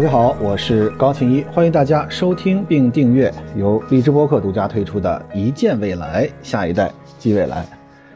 [0.00, 7.62] 大家好，我是高庆一，欢迎大家收听并订阅由荔枝播客独家推出的《一见未来，下一代即未来》。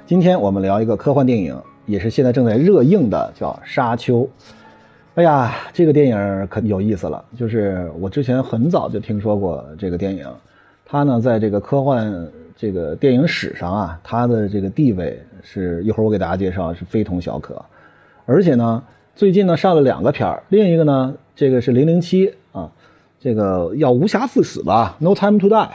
[0.07, 1.55] 今天我们聊一个科幻电影，
[1.85, 4.21] 也是现在正在热映的，叫《沙丘》。
[5.17, 10.27] 哎呀，这个电影可有意思了，就是我之前很早就听说过这个电影，
[10.87, 12.27] 它呢在这个科幻
[12.57, 17.63] 这个电影史上啊，它的这个地位是一会儿我给大家介绍是非同小可，
[18.25, 18.83] 而且呢。
[19.17, 22.71] 最近呢上了两个片儿，另一个呢，这个是零零七啊，
[23.21, 25.69] 这个要无暇赴死吧，No Time to Die，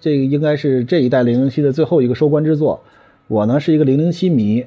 [0.00, 2.80] 这个应该是这一代零零七的最后一个收官之作。
[3.26, 4.66] 我呢是一个零零七迷，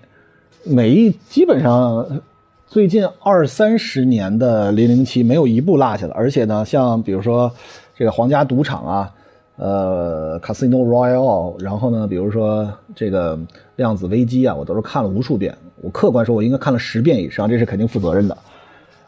[0.64, 2.22] 每一基本上
[2.66, 7.52] 最近二三十年的零零七没有一部落下了，而且呢，像比如说
[7.96, 9.12] 这个皇家赌场啊。
[9.58, 13.38] 呃，Casino Royale，然后呢，比如说这个
[13.76, 15.56] 量子危机啊，我都是看了无数遍。
[15.82, 18.38] 我客观说，我应该看了十遍以上，这是肯定负责任的。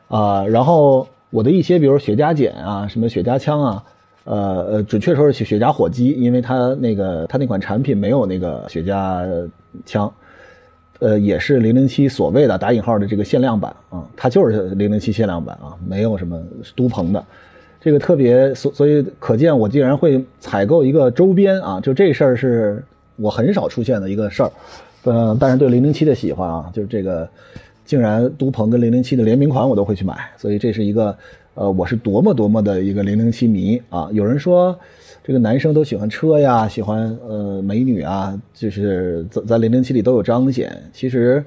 [0.08, 3.84] 啊，然后我的一些，比如雪茄碱啊，什么雪茄枪啊，
[4.26, 4.36] 呃
[4.72, 9.50] 呃，准确说是雪雪茄火机，因为它那个它那款产品没有那个雪茄
[9.86, 10.12] 枪，
[11.00, 16.42] 呃，也是零零七所谓的打引号的这个限量版啊，它就是零零七限量版啊，没有什么
[16.76, 17.24] 都鹏的。
[17.82, 22.82] 这个特别，所所以可见我竟然会采购一个周边啊，就这事儿是
[23.18, 24.52] 我很少出现的一个事儿，
[25.06, 27.28] 嗯，但是对零零七的喜欢啊，就是这个，
[27.86, 31.16] 竟然都鹏跟零零七的联名款我都会去买，所以这是一个，
[31.56, 34.10] 呃，我是多么多么的一个零零七迷啊！
[34.14, 34.78] 有人说，
[35.23, 41.44] 这个男生都喜欢车呀，喜欢呃美女啊，就是在在零零七里都有彰显，其实。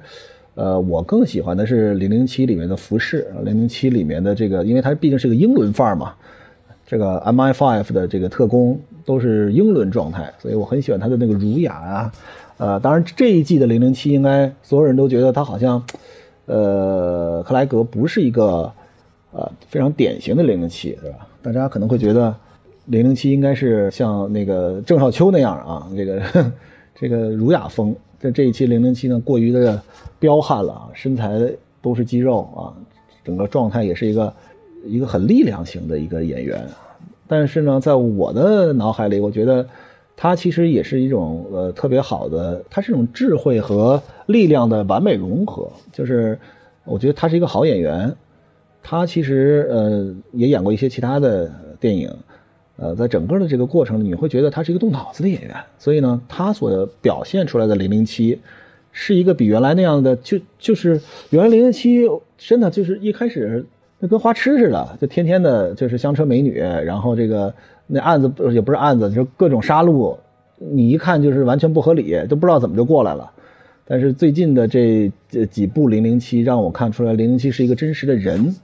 [0.59, 6.15] 呃，我更喜欢的是零零七里面的服饰，零零七里面的这个，因为它毕竟是个英伦范儿嘛，
[6.83, 12.11] 这个 MI5 的这个特工都是英伦状态，所以我很喜欢它的那个儒雅啊。
[12.57, 15.83] 呃，当然这一季的零零七，应该所有人都觉得他好像，
[16.45, 18.71] 呃，克莱格不是一个
[19.31, 21.27] 呃非常典型的零零七，对吧？
[21.41, 22.35] 大家可能会觉得
[22.85, 26.51] 零零七应该是像那个郑少秋那样啊，这个
[26.95, 27.95] 这个儒雅风。
[28.19, 29.79] 在这一期零零七呢，过于的
[30.17, 31.39] 彪悍了啊，身材
[31.83, 32.73] 都是肌肉啊，
[33.23, 34.33] 整个状态也是一个
[34.83, 36.67] 一个很力量型的一个演员。
[37.27, 39.67] 但是呢，在我的脑海里，我觉得
[40.17, 45.71] 他其实也是一种呃特别好的，他是一种智慧和力量的完美融合。
[45.93, 46.37] 就是
[46.83, 48.13] 我觉得他是一个好演员，
[48.83, 52.11] 他其实呃也演过一些其他的电影。
[52.79, 58.39] 呃，在整个的这个过程里，你会觉得他是一个动脑子的演员，所以呢，他所表现出来的零零七，
[58.91, 61.01] 是一个比原来那样的，就就是
[61.31, 62.07] 原来零零七
[62.37, 63.65] 真的就是一开始
[63.97, 67.51] 那跟花痴似的，就天天的就是香车美女，然后这个
[67.87, 70.15] 那案子也不是案子，就各种杀戮，
[70.59, 73.31] 你一看就是完全不合理，都不知道怎么就过来了。
[73.85, 78.55] 但是最近的这这几部零零七，让我看出来零零七是一个真实的人。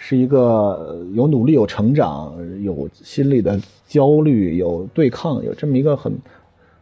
[0.00, 6.12] 是一个有努力、有成长、有心理的焦虑、有对抗、有这么一个很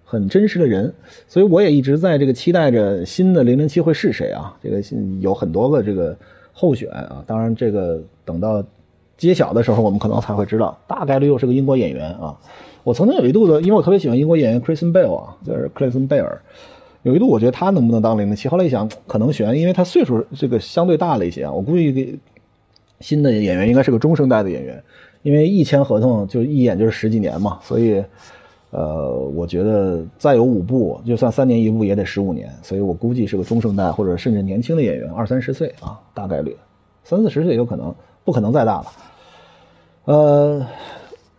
[0.04, 0.92] 很真实的人，
[1.26, 4.54] 所以我也一直在这个期待着新的零零七会是谁啊？
[4.62, 4.82] 这个
[5.20, 6.14] 有很多个这个
[6.52, 8.62] 候选啊，当然这个等到
[9.16, 12.36] 揭晓的时候，我们可能才会知道，大概率又是个英国演员啊。
[12.84, 16.40] 我曾经有一度的，因为我特别喜欢英国演员 Kristen Bell 啊，就是克里斯贝尔，
[17.02, 22.18] 有一度我觉得他能不能当零零七，后来一想可能悬，因为他岁数这个相对大了一些啊，我估计。
[23.00, 24.82] 新的演员应该是个中生代的演员，
[25.20, 28.02] 因为一签合同就一演就是十几年嘛，所以，
[28.70, 36.56] 呃，我觉得再有五部，就算三年一部也得十五年，所以我估计是个中生代或者甚至年轻的演员，二三十岁啊，大概率，
[37.04, 37.94] 三四十岁有可能，
[38.26, 38.86] 不可能再大了。
[40.04, 40.66] 呃，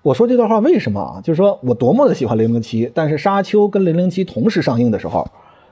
[0.01, 1.21] 我说这段话为什么啊？
[1.23, 5.27] 就是说我多么的喜欢零零七，但是《沙丘》跟零零七同时上映的时候，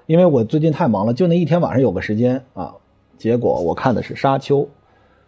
[0.06, 2.72] 因为我最近太忙了，就那一天晚上有个时间啊，
[3.18, 4.59] 结果我看的是《沙丘》。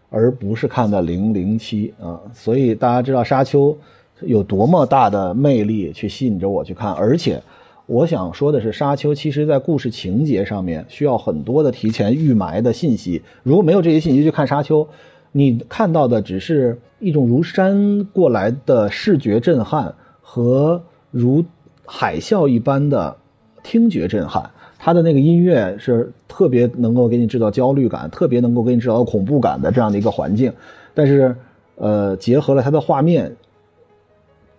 [0.09, 3.77] 而不是看的零零七啊，所以大家知道沙丘
[4.21, 7.43] 有多么大的魅力去吸引着我去看，而且
[7.87, 14.87] 我想说的是，沙丘其实在故事情节上面需要很多的提前预埋的信息，如果没有这些信息去看沙丘，
[15.31, 20.81] 你看到的只是一种如山过来的视觉震撼和
[21.11, 21.43] 如
[21.85, 23.15] 海啸一般的
[23.63, 24.49] 听觉震撼。
[24.79, 30.53] 他的那个音乐是特别能够给你制造焦虑感，特别能够给你制造恐怖感的这样的一个环境，
[30.93, 31.35] 但是，
[31.75, 33.35] 呃，结合了他的画面，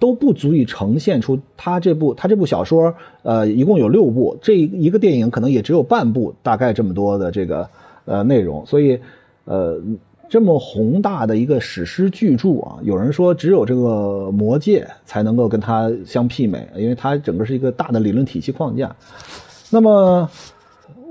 [0.01, 2.93] 都不足以呈现出他这部他这部小说，
[3.23, 7.69] 呃，一共有六部，这一个电影可能也只有半部，大概这么多的这个
[8.05, 8.99] 呃内容，所以，
[9.45, 9.81] 呃，
[10.29, 18.95] 这么宏大的一个史诗巨著啊，有人说只有这个《魔戒》才能够跟它相媲美，因为它整个是一个大的理论体系框架。
[19.71, 20.29] 那么，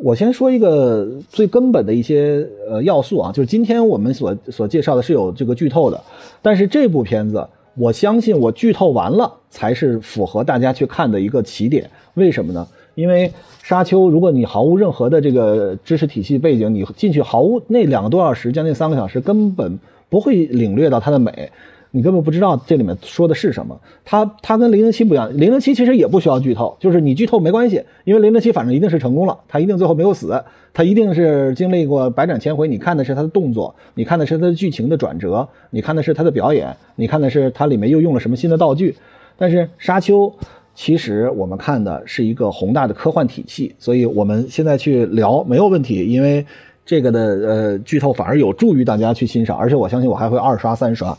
[0.03, 5.99] 我先说一个最根本的一些呃要素啊，就是今天我们所所介绍的是有这个剧透的，
[6.41, 11.89] 但是这部片子我相信我剧透完了才是符合大家去看的一个起点。
[12.13, 12.67] 为什么呢？
[12.97, 13.29] 因为
[13.61, 19.77] 《沙丘》，如果你毫无任何的这个知识体系背景，你进去毫无那两个多小时，将近三个小时，根本
[20.09, 21.51] 不会领略到它的美。
[21.91, 23.79] 你根本不知道这里面说的是什么。
[24.03, 32.67] 它它跟零零七不一样，零零七其实也不需要剧透，就是你剧透没关系，因为零零七反正一定是成功了，他一定最后没有死，他一定是经历过百转千回。
[32.67, 38.95] 你看的是他的动作，你看的是他的剧情的转折，你看的是他的表演，你看的是他里面又用了什么新的道具。
[39.37, 40.33] 但是沙丘
[40.77, 46.45] 其实我们看的是一个宏大的科幻体系，所以我们现在去聊没有问题，因为
[46.85, 51.17] 这个的呃剧透反而有助于大家去欣赏，而且我相信我还会二刷三刷。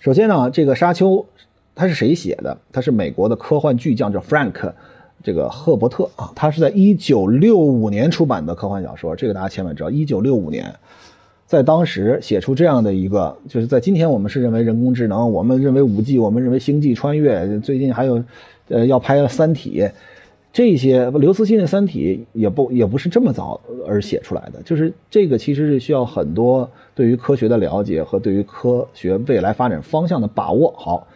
[0.00, 1.10] 首先呢，这个《沙丘》
[1.72, 2.58] 它是谁写的？
[2.72, 4.72] 它是美国的科幻巨匠，叫 Frank，
[5.22, 6.32] 这个赫伯特啊。
[6.34, 9.88] 他是在一九六五年出版的科幻小说，这个大家千万知道。
[9.88, 10.74] 一九六五年，
[11.46, 18.22] 在当时写出这样的一个，就是在今天我们是认为人工智能，我们认为五 G，我们认为星际穿越，最近还有，
[18.70, 19.80] 呃，要拍《三体》。
[20.52, 30.74] 这些刘慈欣的《三体》也不也不是这么早而写出来的，就是这个其实是需要很多对于科学的了解和对于科学未来发展方向的把握。
[30.76, 31.06] 好，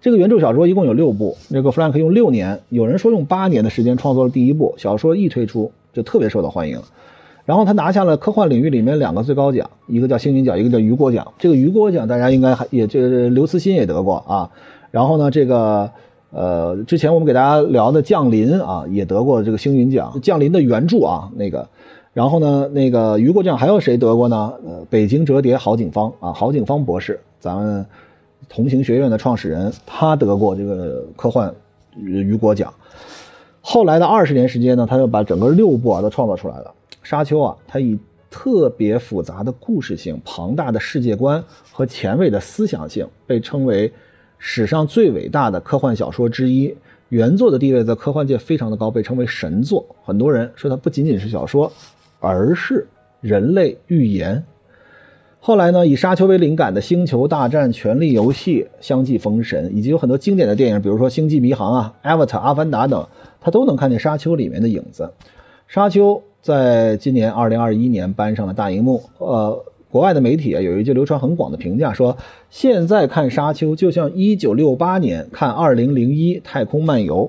[0.00, 6.80] 这个原著小说一共有六部，那个弗兰克用六年，有人说用八年的时间创作了第一部小说，一推出就特别受到欢迎，
[7.44, 11.30] 然后他拿下了科幻领域里面两个最高奖，一个叫星云奖，一个叫雨果奖。
[11.38, 14.50] 这个雨果奖大家应该还也这刘慈欣也得过啊，
[14.90, 15.90] 然后呢这个。
[16.30, 20.12] 呃，之前我们给大家聊的《降临》啊，也得过这个星云奖。
[20.20, 21.66] 《降临》的原著啊，那个，
[22.12, 24.52] 然后呢，那个雨果奖还有谁得过呢？
[24.62, 27.86] 呃，北京折叠郝景芳啊，郝景芳博士，咱们
[28.46, 31.50] 同行学院的创始人，他得过这个科幻
[31.96, 32.72] 雨果奖。
[33.62, 36.74] 后来的二十年时间呢，他就把整个六部啊都创造出来了。
[37.02, 37.98] 《沙丘》啊，它以
[38.30, 41.42] 特别复杂的故事性、庞大的世界观
[41.72, 43.90] 和前卫的思想性，被称为。
[44.38, 46.74] 史上最伟大的科幻小说之一，
[47.08, 49.84] 原作的地位在科幻界非常的高，被称为神作。
[50.04, 51.70] 很多人说它不仅仅是小说，
[52.20, 52.86] 而是
[53.20, 54.42] 人类预言。
[55.40, 63.06] 后来呢，以沙丘为灵感的《星球大战》《权力游戏》相继封神，以及有很多经典的电影，比如说《星际迷航》啊，《Avatar》《阿凡达》等，
[63.40, 65.12] 它都能看见沙丘里面的影子。
[65.66, 69.64] 沙丘在今年二零二一年搬上了大荧幕，呃。
[69.90, 72.16] 国外的媒体啊，有一句流传很广的评价，说
[72.50, 77.24] 现在看《沙丘》就像一九六八年看《二零零一太空漫游》。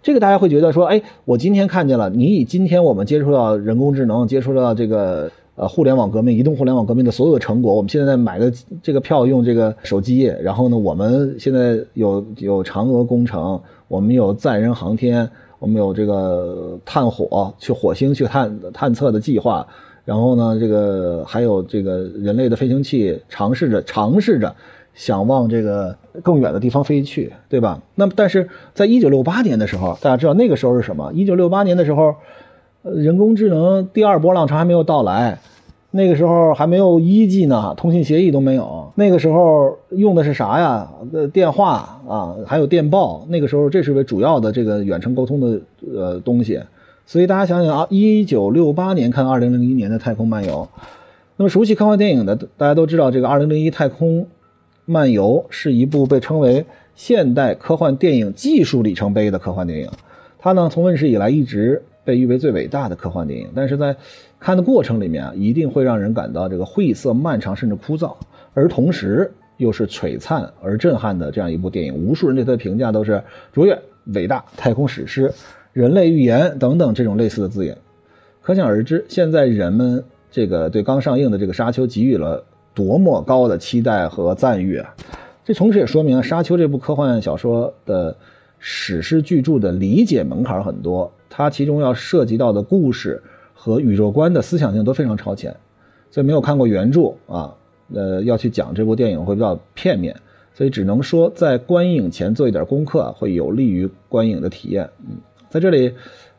[0.00, 15.28] 这个大家会觉得说，哎，我今天看见了，你以今天我们接触到人工智能，接触到这个呃互联网革命、移动互联网革命的所有的成果，我们现在买的这个票用这个手机，然后呢，我们现在有有嫦娥工程，我们有载人航天，
[15.58, 19.66] 我们有这个探火去火星去探探测的计划。
[20.08, 24.56] 然后呢，这个还有这个人类的飞行器尝试着尝试着
[24.94, 27.78] 想往这个更远的地方飞去，对吧？
[27.94, 31.12] 那么，但是在一九六八年的时候，大家知道那个时候是什么？
[31.12, 32.14] 一九六八年的时候，
[32.82, 35.38] 人工智能第二波浪潮还没有到来，
[35.90, 38.90] 那个时候还没有一 G 呢，通信协议都没有。
[38.94, 40.88] 那个时候用的是啥呀？
[41.12, 43.26] 呃，电话啊，还有电报。
[43.28, 45.60] 那个时候这是为主要的这个远程沟通的
[45.94, 46.58] 呃东西。
[47.08, 50.68] 所以大家想想啊，一九六八年看二零零一年的《太空漫游》，
[51.38, 54.26] 那么熟悉科幻电影的大家都知道，这个《二零零一太空
[54.84, 59.88] 漫游》是一部被称为现代科幻电影技术里程碑的科幻电影。
[60.38, 63.48] 它呢，从问世以来一直被誉为最伟大的科幻电影。
[63.54, 63.96] 但是在
[64.38, 68.14] 看的过程里面啊，一定会让人感到这个晦涩、漫长甚至枯燥，
[68.52, 71.94] 而同时又是璀璨而震撼的这样一部电影。
[71.94, 73.80] 无数人对它的评价都是卓越、
[74.12, 75.32] 伟大、太空史诗。
[75.72, 77.76] 人类预言等等这种类似的字眼，
[78.40, 82.44] 可想而知，现在人们这个对刚上映的这个《沙丘》给予了
[82.74, 84.94] 多么高的期待和赞誉啊！
[85.44, 88.16] 这同时也说明《沙丘》这部科幻小说的
[88.58, 93.22] 史诗巨著的理解门槛很多，它其中要涉及到的故事
[93.54, 95.54] 和宇宙观的思想性都非常超前，
[96.10, 97.54] 所以没有看过原著啊，
[97.94, 100.14] 呃，要去讲这部电影会比较片面，
[100.54, 105.16] 所以只能说在观影前做一点功课，会有利于观影的体验，嗯。
[105.50, 105.92] 在这里，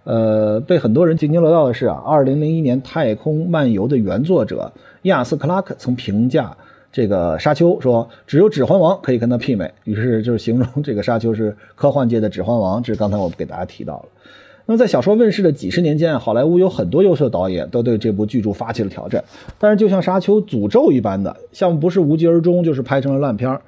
[0.03, 4.71] 呃，被很多人津津乐道的是啊，二零零一年《太空漫游》的原作者
[5.03, 6.55] 亚斯克拉克曾评价
[6.91, 12.81] 这个《沙丘》说，只有《指环王》可以跟他媲美，于是就是形容这个《沙丘》是科幻界的《指环王》。
[12.85, 14.05] 这是刚才我们给大家提到了。
[14.65, 19.23] 那么在小说问世的几十年间，好莱坞有很多优秀的导演都对这部巨著发起了挑战，
[19.57, 23.59] 但是就像《沙丘》诅咒一般的项目，不是无疾而终，就是拍成了烂片儿。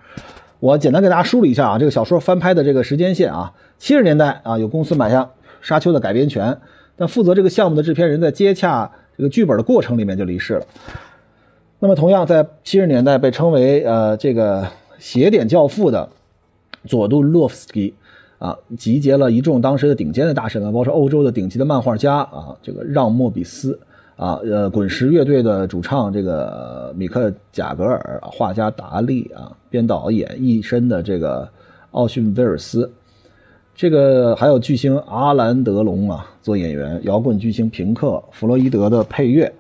[0.62, 3.52] 我简单给大家梳理一下啊，这个小说翻拍的这个时间线啊。
[3.80, 5.24] 七十年代啊，有公司买下
[5.60, 6.56] 《沙丘》的改编权，
[6.96, 10.66] 但负责这个项目的制片人在接洽这个剧本的过程里面就离世了。
[11.80, 14.68] 那么，同样在七十年代被称为呃这个
[15.00, 16.08] 邪典教父的
[16.86, 17.96] 佐杜洛夫斯基
[18.38, 23.80] 啊，集结了一众当时的顶尖的大神啊，包括欧洲的顶级的漫画家啊，这个让莫比斯。
[24.22, 31.50] 啊，呃，滚石乐队的主唱这个米克贾格尔，画家达利啊，编导演一身的这个
[31.90, 32.88] 奥逊威尔斯，
[33.74, 39.52] 这个还有巨星阿兰德龙啊做演员，摇滚巨星平克弗洛伊德的配乐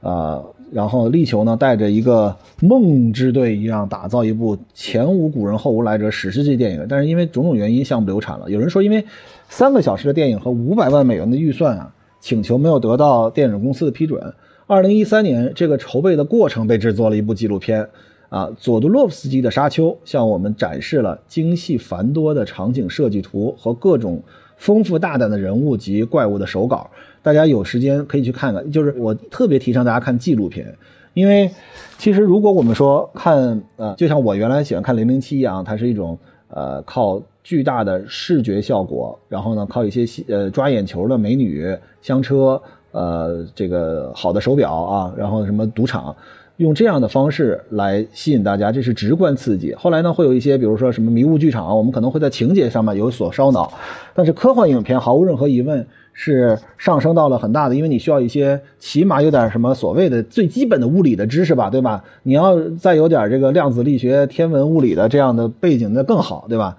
[0.00, 0.42] 啊，
[0.72, 8.50] 然后力求呢带着一个梦之队一样打造一部前无古人后无来者史诗级电影，但是因为种种原因项目流产了。
[8.50, 9.04] 有人说因为
[9.50, 11.92] 三个小时的电影和五百万美元的预算啊。
[12.26, 14.20] 请求没有得到电影公司的批准。
[14.66, 17.88] 二零一三年，这个筹备的过程被制作了一部纪录片，
[18.30, 24.20] 啊，佐杜洛夫斯基的《沙丘》向我们展示了精细繁多的场景设计图和各种
[24.56, 26.90] 丰富大胆的人物及怪物的手稿。
[27.22, 28.72] 大家有时间可以去看看。
[28.72, 30.76] 就是我特别提倡大家看纪录片，
[31.14, 31.48] 因为
[31.96, 36.18] 其实如果我们说看，呃，就像我原来喜欢看《零零七》一样，它是一种
[36.48, 37.22] 呃靠。
[37.46, 41.72] 巨大的视觉效果，然后呢，靠一些呃抓眼球的美女、
[42.02, 42.60] 香车，
[42.90, 46.12] 呃，这个好的手表啊，然后什么赌场，
[46.56, 49.72] 用这样的方式来吸引大家，这是直观刺激。
[49.76, 53.72] 后来呢，会有一些，比如说什么迷雾剧场，我们可能会在情节上面有所烧脑，
[54.12, 62.02] 但是科幻影片毫无任何疑问是上升到了很大的，因为你需要一些起码有点什么所谓的最基本的物理的知识吧，对吧？
[62.24, 66.76] 你要再有点这个量子力学、天文物理的这样的背景，那更好，对吧？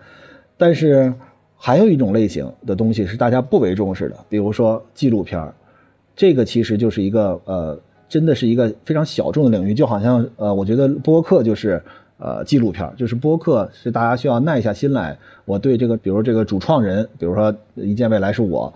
[0.57, 1.13] 但是，
[1.55, 5.53] 还有一种类型的东西是大家不为重视的，比如说纪录片儿，
[6.15, 11.81] 这个其实就是一个呃，真的是一个非常小众的领域，就好像呃，我觉得播客就是
[12.17, 18.73] 呃纪录片，就是播客是大家需要耐下心来，我对这个，比如这个主创人，比如说一见未来是我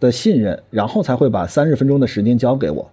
[0.00, 2.90] 的信任，然后才会把三十分钟的时间交给我，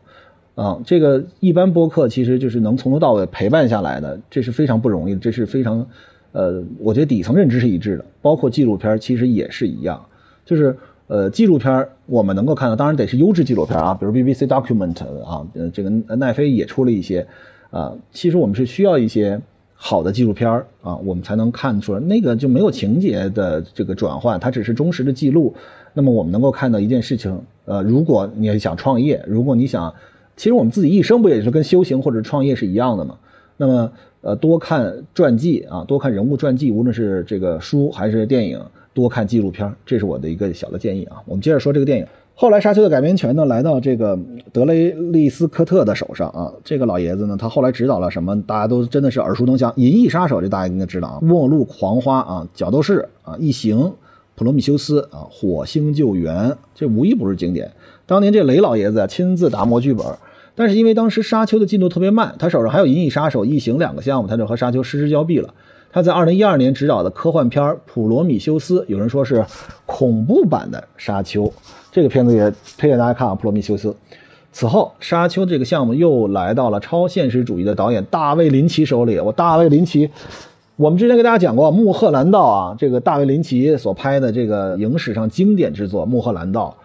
[0.53, 5.87] 啊，这个一般播客其实就是能从头到尾陪伴下来的，这是非常不容易，这是非常。
[6.31, 10.05] 呃，我觉得底层认知是一致的，包括纪录片其实也是一样，
[10.45, 10.75] 就是
[11.07, 17.25] 呃，纪录片我们能够看到，当然得是优质纪录片啊，比如 BBC Document 啊，呃，这个奈飞也出了一些，
[17.71, 19.39] 啊，其实我们是需要一些
[19.73, 25.55] 好的纪录片啊，我们才能看出来那个就没有情节的这个转换，它只是忠实的记录。
[25.93, 29.93] 那么我们能够看到一件事情，呃，如果你想创业，如果你想，
[30.35, 33.15] 其实我们自己一生不也是跟修行或者创业是一样的吗？
[33.55, 33.91] 那么。
[34.21, 38.59] 呃，多看传记啊，多看人物传记，无论是这个书还是电影，
[38.93, 41.17] 多看纪录片，这是我的一个小的建议啊。
[41.25, 42.05] 我们接着说这个电影。
[42.39, 44.19] 后来《沙丘》的改编权呢，来到这个
[44.51, 46.53] 德雷利斯科特的手上啊。
[46.63, 48.39] 这个老爷子呢，他后来指导了什么？
[48.43, 53.77] 大家都真的是耳熟能详，《银翼杀手》这大家应该知道啊，《末路狂花》啊，《角斗士》啊，《异形》、
[54.35, 56.35] 《普罗米修斯》啊，《火星救援》，
[56.75, 57.71] 这无一不是经典。
[58.05, 60.05] 当年这雷老爷子啊，亲自打磨剧本。
[60.59, 65.53] 但是因为当时沙丘的进度特别慢，他手上还有《银翼杀手》《异形》两个项目，他就和沙丘失之交臂了。
[65.91, 69.45] 他在二零一二年执导的科幻片《普罗米修斯》，有人说是
[69.85, 71.51] 恐怖版的沙丘，
[71.91, 73.89] 这个片子也推荐大家看啊，《普罗米修斯》。
[74.51, 79.19] 此后，沙丘这个项目又来到了超现实主义的导演大卫林奇手里。
[79.19, 80.09] 我大卫林奇，
[80.75, 86.75] 我们之前给大家讲过《穆赫兰道》啊，这个大卫林奇所拍的这个影史上经典之作《穆赫兰道》。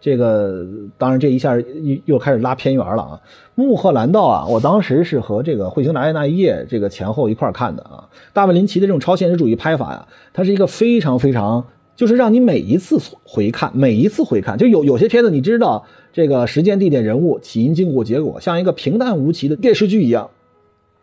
[0.00, 0.64] 这个
[0.96, 3.20] 当然，这一下又又开始拉偏缘了啊！
[3.54, 8.08] 穆赫兰道啊，我当时是和这个彗星来的那一夜这个前后一块看的啊。
[8.32, 11.62] 大卫林奇的这种超现实主义拍法呀，它是一个非常非常，
[11.96, 20.30] 就是让你每一次回看，每一次回看，就有有些片子你知道这个时间、地点、人物、起因、经过、结果，像一个平淡无奇的电视剧一样，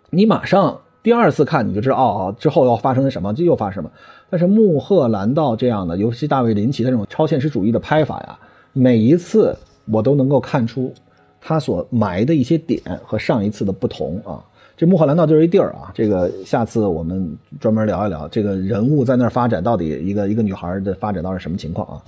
[0.10, 3.92] 你马上第二次看你就知道哦，之后要发生什么，就又发生什么。
[4.32, 8.39] 但是穆赫兰道这样的，尤其大卫林奇的这种超现实主义的拍法呀。
[8.78, 9.58] 每一次
[9.92, 10.94] 我都能够看出
[11.42, 14.44] 他所埋的一些点和上一次的不同啊。
[14.76, 15.92] 这穆赫兰道就是一地儿啊。
[15.94, 22.04] 这个下次我们专门聊一聊这个人物在那儿发展到底一个一个女孩的发展到是什么情况啊。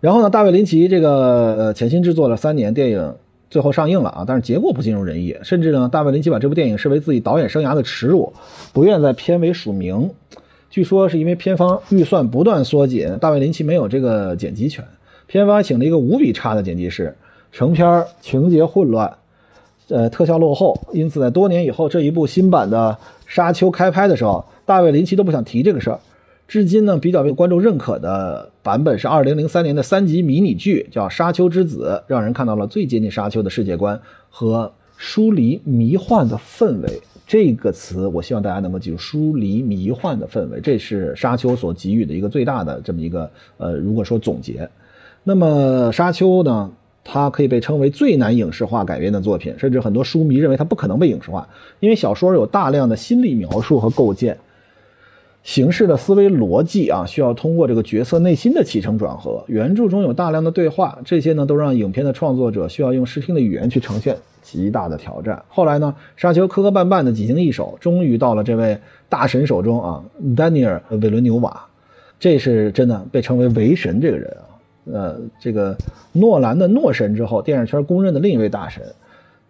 [0.00, 3.14] 然后呢，大卫林奇这个呃潜心制作了三年，电影
[3.50, 8.32] 最后上映了啊，但是结果不尽如人意，甚至呢，大卫林奇把这部电影视为自己导演生涯的耻辱，
[8.72, 10.08] 不愿在片尾署名。
[10.70, 14.84] 据说是因为片方预算不断缩紧，大卫林奇没有这个剪辑权。
[15.28, 17.14] 片方请了一个无比差的剪辑师，
[17.52, 19.18] 成片情节混乱，
[19.88, 26.00] 呃，特效落后，因此在多年以后，这一部新版的《沙丘》开拍的时候，大卫林奇都不想提这个事儿。
[26.48, 37.02] 至今呢，比较被观众认可的版本是2003年的三集迷你剧，叫《沙丘之子》，让人看到了最接近沙丘的世界观和疏离迷幻的氛围。
[37.26, 44.66] 这个词，我希望大家能够记住“疏离迷幻的氛围”，这是沙丘所给予的一个最大的这么一个呃，如果说总结。
[45.28, 46.70] 那么《沙丘》呢？
[47.04, 51.46] 它可以被称为最难影视化改编的作品，甚至很多书迷认为它不可能被影视化，
[51.80, 54.38] 因为小说有大量的心理描述和构建。
[55.42, 59.44] 形式的思维逻辑啊，需要通过这个角色内心的起承转合。
[59.48, 65.42] 原著中有大量的对话，这些呢都让影片的创作者需要用视听的语言去呈现，极大的挑战。
[65.48, 68.78] 后来呢，沙丘磕磕绊绊的几经易手，终于到了这位
[69.10, 70.02] 大神手中啊，
[70.34, 71.66] 丹尼尔·韦伦纽瓦，
[72.18, 74.47] 这是真的被称为“维神”这个人啊，
[74.92, 75.76] 呃，这个
[76.12, 78.82] 诺兰的诺神之后，电影圈公认的另一位大神。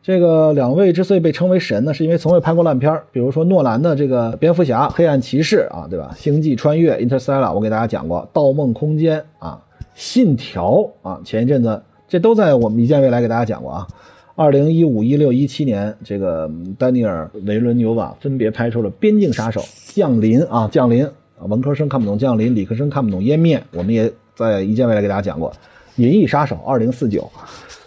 [0.03, 2.99] 这个两位之所以被称为神呢，是因为从未拍过烂片。
[3.13, 6.15] 比如说诺兰的这个蝙蝠侠、黑暗骑士啊，对吧？
[6.17, 9.61] 星际穿越 Interstellar，我给大家讲过，盗梦空间啊，
[9.95, 13.87] 信条啊，前一阵子这都在我们一见未来给大家讲过啊。
[14.35, 19.61] 二零一五、一六、一七年，这个丹尼尔·维伦纽瓦分别拍出了《边境杀手》、
[19.95, 21.05] 《降临》啊，《降临》，
[21.41, 25.51] 文科生看不懂《降临》，理科生看不懂《湮灭》，我们也在一见未来给大家讲过，
[25.97, 27.29] 《银翼杀手》二零四九。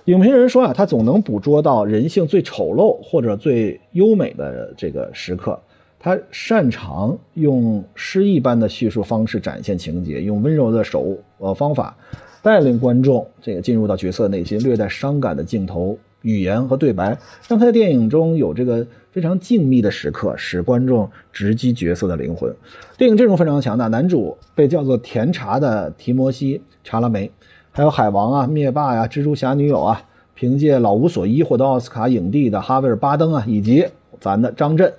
[0.06, 5.58] 影评人说啊，他总能捕捉到人性最丑陋或者最优美的这个时刻。
[5.98, 11.96] 他擅长用诗意般的叙述方式展现情节，用温柔的手呃方法
[12.42, 22.54] 带领观众这个进入到角色内心，略带伤感的镜头、语言和对白，让他在电影中有这个非常静谧的时刻，使观众直击角色的灵魂。
[22.98, 27.32] 电影阵容非常强大，男主被叫做甜茶的提摩西·查拉梅。
[27.72, 30.04] 还有海王啊、灭霸呀、蜘蛛侠女友啊，
[30.36, 33.86] 凭借《老无所依》获得奥斯卡影帝的哈维尔·巴登啊，以及
[34.20, 34.94] 咱的张震，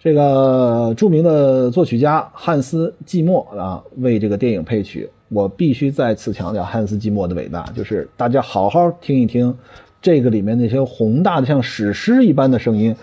[0.00, 5.08] 这个著名的作曲家汉斯·季默啊，为这个电影配曲。
[5.28, 9.56] 我必须再次强调汉斯·季默的伟大，就是大家好好听一听
[10.04, 12.94] 这个里面那些宏大的像史诗一般的声音。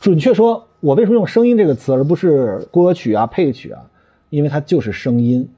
[0.00, 3.82] 准确说，我为什么用“声音”这个词，而不是歌曲啊、配曲啊？
[4.30, 5.48] 因为它就是声音。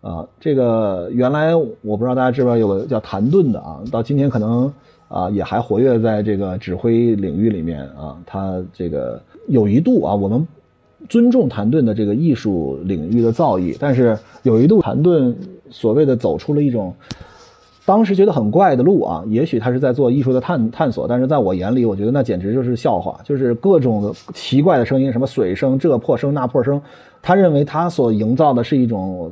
[0.00, 4.72] 啊，这个原来我不知道大家知不知道有个叫谭盾的啊，到今天可能
[5.08, 8.16] 啊也还活跃在这个指挥领域里面啊。
[8.24, 10.48] 他这个有一度啊，我们
[11.06, 15.36] 尊重谭盾的这个艺术领域的造诣，但是有一度谭盾
[15.68, 16.94] 所谓的走出了一种
[17.84, 19.24] 当时觉得很怪的路啊。
[19.28, 26.80] 也许他是在做艺术的探探索，但是在我眼里，我觉得那简直就是笑话，就是各种奇怪的声音，什么水声、这破声、那破声。
[27.22, 29.30] 他认为他所营造的是一种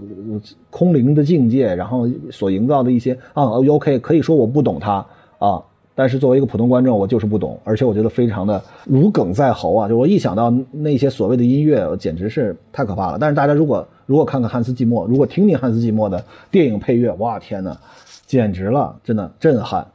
[0.68, 5.04] 空灵的境界，然后所营造的一些啊，OK，可以说我不懂他
[5.38, 5.62] 啊，
[5.94, 9.88] 但是作为一个普通观众，我就是不懂，而且我觉得非常的如鲠在喉啊！
[9.88, 13.16] 就我一想到那些所谓的音乐，简直是太可怕了。
[13.18, 17.74] 但是大家如果如果看看汉斯季默，如果听听汉斯季默的电影配乐，哇天哪，
[18.28, 19.88] 简直了，真的震撼，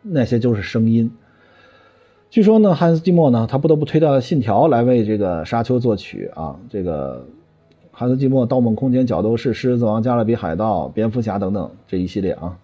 [0.00, 1.10] 那些就是声音。
[2.30, 6.54] 据说呢，汉斯季默呢，他不得不推掉《信条》来为这个《沙丘》作曲啊。
[6.70, 7.26] 这个
[7.90, 12.56] 汉斯季默，《盗梦空间》、《角斗士》、《狮子王》、《加勒比海盗》、《蝙蝠侠》等等这一系列啊。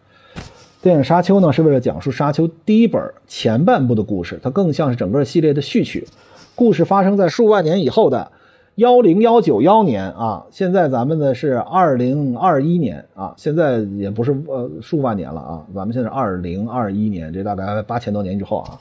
[0.80, 6.06] 电影《沙丘》呢，是为了讲述《沙丘》第一本前半部的故事，它更像是整个系列的序曲。
[6.54, 8.30] 故事发生在数万年以后的
[8.76, 10.46] 幺零幺九幺年啊。
[10.50, 18.78] 现在咱们的是二零二一年啊，现在也不是呃数万年了啊，咱们现在二零二一年，这大概八千多年之后啊。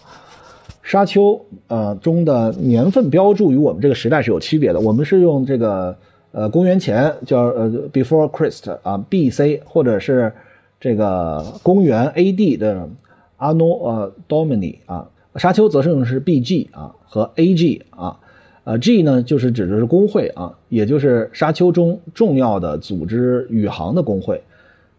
[0.84, 5.96] 沙丘呃中的年份标注与我们这个时代是有区别的，我们是用这个
[6.32, 9.62] 呃公元前叫呃 Before Christ 啊 B.C.
[9.64, 10.34] 或者是
[10.80, 12.58] 这个公元 A.D.
[12.58, 12.90] 的
[13.38, 16.70] Anno 呃 Domini 啊，沙丘则是用的是 B.G.
[16.72, 17.84] 啊和 A.G.
[17.92, 18.20] 啊，
[18.64, 24.42] 啊 G 呢就是指的是工会啊，也就是沙丘中重要的组织宇航的工会。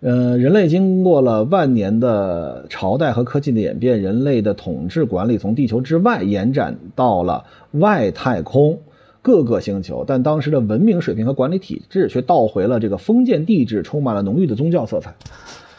[0.01, 8.77] 呃，人类经过了万年的朝代和科技的演变，人类的统治管理从地球之外延展到了外太空
[9.23, 15.15] 各个星球，但当时的文明水平和管理体制却倒回了这个封建帝制，充满了浓郁的宗教色彩。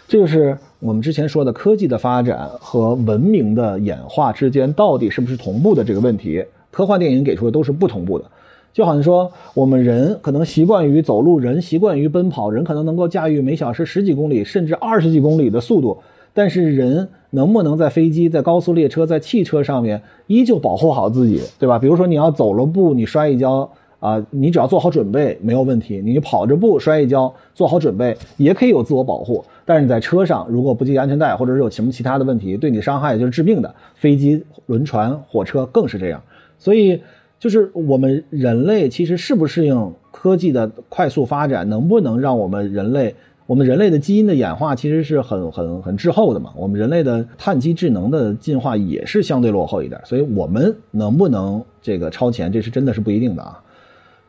[0.08, 6.46] 这就是我们之前说的科技的发展和文明的演化之间到底是不是同步的这个问题。
[6.74, 8.26] 科幻电影给出的都是不同步的。
[8.74, 16.00] 就好像说，我们人可能习惯于走路，人习惯于奔跑，人可能能够驾驭每小时十几公里甚至二十几公里的速度，
[16.34, 21.78] 但是人能不能在飞机、在高速列车、在汽车上面依旧保护好自己，对吧？
[21.78, 29.46] 比如说你要走了步，你摔一跤啊，你只要做好准备没有问题；你跑着步摔一跤，做好准备也可以有自我保护。
[29.66, 33.76] 但是你在车上如果不系安全带，或者是有什么其他的问题，对你伤害就是致命的。
[33.94, 36.20] 飞机、轮船、火车更是这样，
[36.64, 37.02] 所以。
[37.44, 43.14] 就是我们人类其实适不适应科技的快速发展，能不能让我们人类，
[43.46, 46.52] 我们人类的基因的演化其实是很很很滞后的嘛？
[46.56, 53.62] 我们人类的碳基智能的进化也是相对落后一点，所以我们能不能这个超前，这是真的是不一定的啊。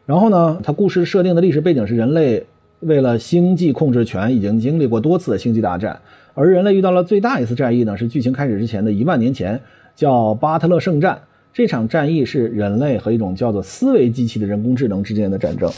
[0.07, 2.45] 然后呢，它故事设定的历史背景是人类
[2.81, 6.01] 为了星际控制权已经经历过多次的星际大战，
[6.35, 9.61] 而人类遇到了最大一次战役呢，是剧情开始之前的一万年前，
[9.95, 11.21] 叫巴特勒圣战。
[11.55, 15.71] 这场战役是人类和一种叫做思维机器的人工智能之间的战争。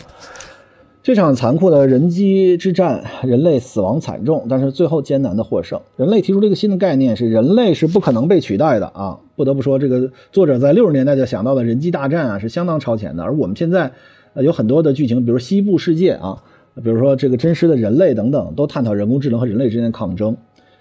[1.03, 5.79] 这场残酷的人机之战，人类死亡惨重，但是最后艰难的获胜。
[5.99, 9.19] 人类提出了一个新的概念，是人类是不可能被取代的啊！
[9.37, 13.23] 不得不说，这个作者在六十年代就想到的人机大战啊，是相当超前的。
[13.23, 13.93] 而我们现在，
[14.33, 16.43] 呃，有很多的剧情，比如西部世界啊。
[16.83, 20.35] 比如说这个真实的人类等等，都探讨人工智能和人类之间的抗争，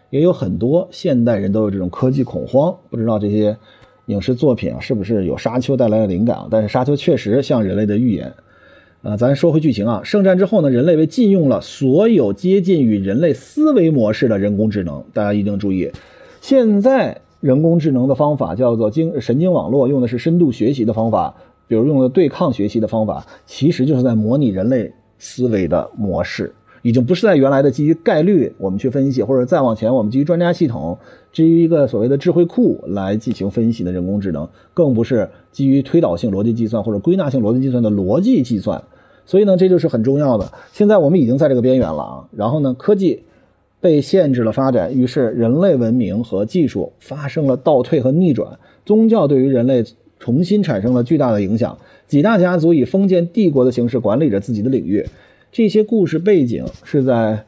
[0.09, 2.73] 也有很多现代人都有这种科技恐慌。
[2.89, 3.57] 不知道这些
[4.07, 6.37] 影视作品，是不是有沙丘带来的灵感？
[6.49, 8.33] 但是沙丘确实像人类的预言。
[9.01, 15.03] 呃，咱说回剧情啊，圣战之后呢，人类被禁用了所有接近于人类思维模式的人工智能。
[15.13, 15.91] 大家一定注意，
[16.41, 21.35] 现在人工智能的方法叫做经神经网络，用的是深度学习的方法，
[21.67, 24.91] 比如用的对抗学习的方法，其实就是在模拟人类。
[25.17, 26.53] 思维的模式
[26.85, 30.95] 已经不是在原来的基于概率我们去分析，或者再往前我们基于专家系统、
[31.33, 38.83] 基于一个所谓的智慧库来进行分析的人工智能，更不是基于推导性逻辑计算或者归纳性逻辑计算的逻辑计算。
[39.25, 40.51] 所以呢，这就是很重要的。
[40.73, 42.27] 现在我们已经在这个边缘了啊。
[42.35, 43.23] 然后呢，科技
[43.81, 48.59] 被限制了发展，于是人类文明和技术发生了倒退和逆转。
[48.85, 49.83] 宗教对于人类
[50.19, 51.75] 重新产生了巨大的影响。
[52.07, 55.03] 几大家族以封建帝国的形式管理着自己的领域，
[55.55, 57.45] 这些故事背景是在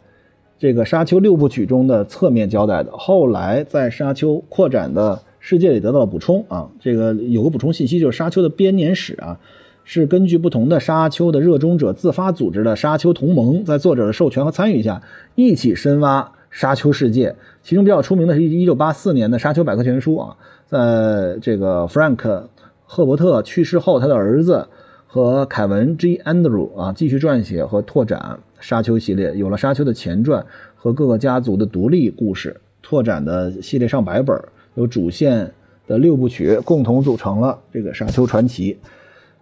[0.57, 2.89] 这个《沙丘》六部曲中的侧面交代的。
[2.93, 9.37] 后来在《沙丘》扩展的世界里得到了补充啊，这个有个补充信息，就是《沙丘》的编年史啊，
[9.83, 15.01] 是根据不同的《沙丘》的热衷者自发组织的沙丘同盟，在作者的授权和参与下，
[15.35, 17.35] 一起深挖沙丘世界。
[17.61, 22.43] 其中比较出名的是一一九八四年的《沙丘百科全书》啊，在这个 Frank。
[22.89, 24.69] 赫伯特去世后，他的儿子
[25.07, 26.17] 和凯文 G.
[26.19, 34.37] Andrew 啊继续撰写和拓展沙丘系列，有了沙丘的前传和各个家族的独立故事，拓展的系列上百本，
[34.75, 35.51] 有主线
[35.87, 38.77] 的六部曲，共同组成了这个沙丘传奇。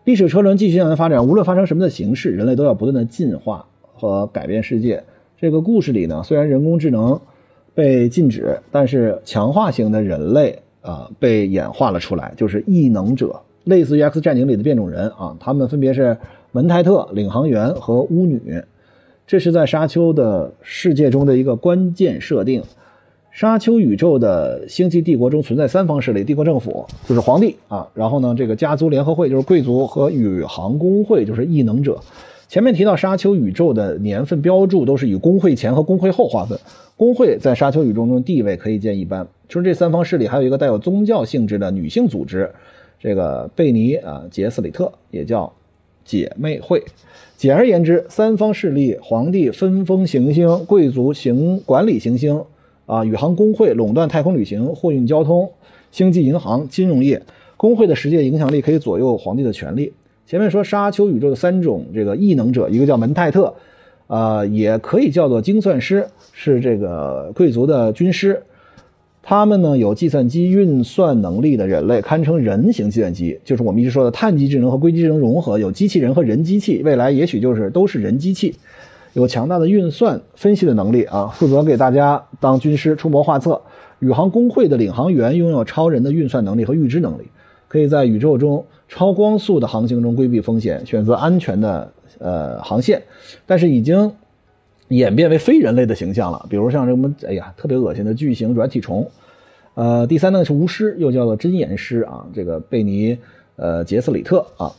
[0.04, 5.04] 历史车轮继续向前发展，无论发生什么的形式，人类都要不断的进化和改变世界。
[5.38, 7.20] 这个故事里呢，虽然人工智能
[7.74, 10.60] 被禁止，但是强化型的人类。
[10.86, 15.36] 啊，被演化了出来，就是异能者，类似于《X 战警》里的变种人啊。
[15.40, 16.18] 他们分别是
[16.54, 18.64] 文泰特、领航员和巫女。
[19.28, 22.64] 这是在沙丘的世界中的一个关键设定。
[23.32, 32.00] 沙丘宇宙的星际帝国中存在三方势力：帝国政府就是皇帝啊，然后呢，这个家族联合会就是贵族和宇航工会就是异能者。
[32.48, 36.58] 前面提到沙丘宇宙的年份标注都是以工会前和工会后划分。
[36.96, 39.28] 工会在沙丘宇宙中地位可以见一斑。
[39.50, 42.50] 除了这三方势力，还有一个带有宗教性质的女性组织，
[43.06, 45.54] 这个贝尼啊杰斯里特也叫
[46.04, 46.84] 姐妹会。
[47.38, 52.44] 简而言之，三方势力：皇帝分封行星，贵族行管理行星，
[52.88, 55.52] 啊，宇航工会垄断太空旅行、货运交通、
[55.92, 57.22] 星际银行、金融业。
[57.58, 59.94] 工会的实际影响力可以左右皇帝的权力。
[60.26, 63.54] 前面说沙丘宇宙的三种这个异能者，一个叫门泰特。
[64.08, 68.42] 呃，也可以叫做精算师，是这个贵族的军师。
[69.28, 78.56] 他们呢有计算机运算能力的人类，堪称人形计算机，就是我们一直说的碳基智能和硅基智能融合，有机器人和人机器，未来也许就是都是人机器，
[79.14, 83.60] 有强大的运算分析的能力啊，负责给大家当军师出谋划策。
[84.00, 87.24] 宇航工会的领航员拥有超人的运算能力和预知能力，
[87.68, 91.92] 可以在宇宙中超光速的航行中规避风险，选择安全的。
[92.18, 93.02] 呃，航线，
[93.46, 94.10] 但是已经
[94.90, 99.10] 演变为非人类的形象了，比如像什么，哎呀，特别恶心的巨型软体虫。
[99.74, 103.18] 呃，第三呢是巫师，又叫做真言师啊，这个贝尼
[103.56, 104.72] 呃杰斯里特啊，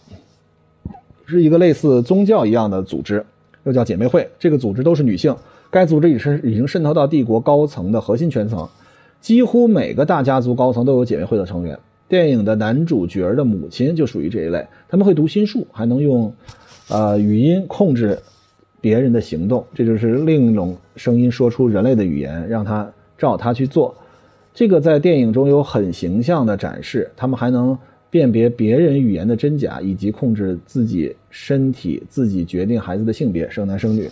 [1.26, 3.26] 是一个类似宗教一样的组织，
[3.64, 4.28] 又叫姐妹会。
[4.38, 5.34] 这个组织都是女性，
[5.70, 8.68] 该组织已是已经渗透到帝国高层的核心圈层，
[9.20, 11.78] 几乎每个大家族高层都有姐妹会的成员。
[12.08, 16.32] 电影的男主角的母亲就属于这一类，他们会读心术，还能用。
[16.88, 18.16] 呃，语音控制
[18.86, 23.92] 别人的行动，这就是另一种声音说出人类的语言，让他照他去做。
[24.54, 27.10] 这个在电影中有很形象的展示。
[27.16, 27.76] 他们还能
[28.08, 34.08] 辨别别人语言的真假，以及控制自己身体，自己决定孩子的性别，生男生女。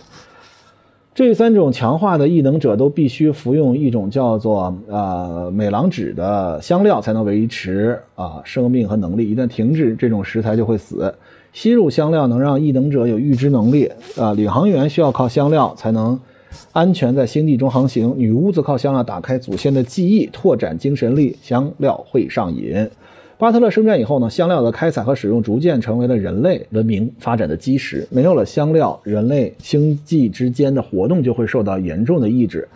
[1.13, 9.31] 这三种强化的异能者都必须服用一种叫做呃美郎脂的香料，才能维持啊生命和能力。
[9.31, 11.15] 一旦停止这种食材，就会死。
[11.55, 14.33] 吸入香料能让异能者有预知能力啊！
[14.33, 16.19] 领航员需要靠香料才能
[16.73, 21.33] 安全在星地中航行，女巫则靠香料打开祖先的记忆，拓展精神力。
[21.41, 22.85] 香料会上瘾。
[23.37, 24.29] 巴特勒圣战以后呢？
[24.29, 28.05] 香料的开采和使用逐渐成为了人类文明发展的基石。
[28.11, 32.67] 没有了香料，人类星际之间的活动就会受到严重的抑制。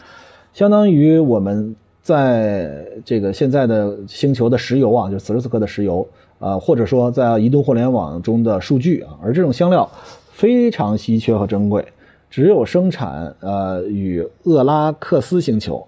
[0.54, 6.08] 相当于我们在这个现在的星球的石油啊，就此时此刻的石油，
[6.39, 9.89] 呃，或者说在移动互联网中的数据啊，而这种香料
[10.32, 11.86] 非常稀缺和珍贵，
[12.30, 15.86] 只有生产呃与厄拉克斯星球。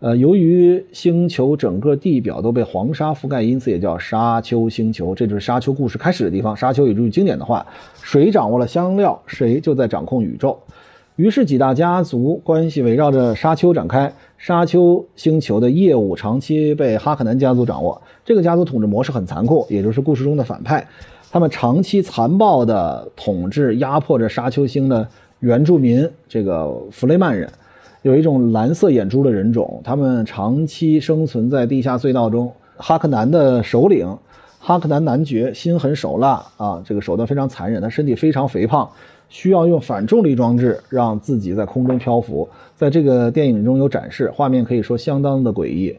[0.00, 5.14] 呃，由于星球整个地表都被黄沙覆盖，因此也叫沙丘星球。
[5.14, 6.54] 这就是沙丘故事开始的地方。
[6.54, 7.66] 沙丘有句经典的话
[8.02, 10.58] ：“谁掌握了香料，谁就在掌控宇宙。”
[11.16, 14.12] 于是几大家族关系围绕着沙丘展开。
[14.36, 18.02] 沙丘星球的业务长期被哈克南家族掌握。
[18.24, 20.86] 这个家族统治模式很残酷，也就是故事中的反派。
[21.30, 25.06] 他们长期残暴地统治、压迫着沙丘星的
[25.38, 27.48] 原住民，这个弗雷曼人。
[28.02, 32.52] 有一种蓝色眼珠的人种，他们长期生存在地下隧道中。
[32.76, 34.18] 哈克南的首领
[34.58, 37.80] 哈克南男爵心狠手辣啊，这个手段非常残忍。
[37.80, 38.90] 他身体非常肥胖，
[39.34, 42.48] 需要用反重力装置让自己在空中漂浮。
[42.76, 45.98] 在这个电影中有展示，画面可以说相当的诡异。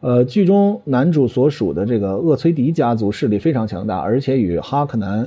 [0.00, 5.26] 呃，剧中男主所属的这个厄崔迪家族势力非常强大，而且与哈克南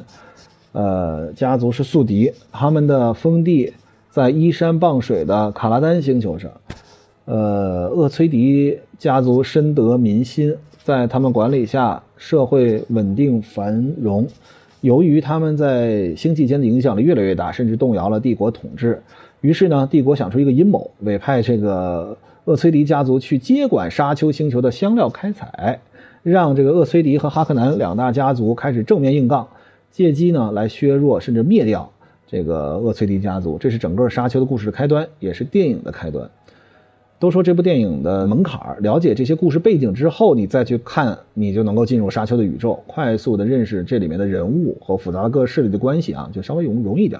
[0.73, 2.31] 呃家族是宿敌。
[2.51, 3.73] 他们的封地。
[4.11, 6.51] 在依山傍水的卡拉丹星球上，
[7.25, 14.27] 呃，厄崔迪家族深得民心，在他们管理下，社会稳定繁荣。
[14.81, 19.01] 由于他们在星际间的影响力越来越大，甚至动摇了帝国统治，
[19.41, 25.79] 于是呢，帝国想出一个阴谋，委派这个厄崔迪家族去接管沙丘星球的香料开采，
[26.23, 29.47] 让这个厄崔迪和哈克南两大家族开始正面硬杠，
[29.91, 31.91] 借机呢来削弱甚至灭掉。
[32.25, 36.29] 这个厄崔迪家族，这是整个沙丘的故事的开端，也是电影的开端。
[37.19, 47.19] 都说这部电影的门槛儿了解这些故事背景之后，你再去看，你就能够进入沙丘的宇宙，快速的认识这里面的人物和复杂的各势力的关系啊，就稍微容容易点。